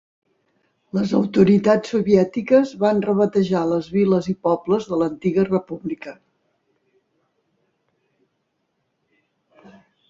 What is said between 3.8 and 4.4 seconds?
viles i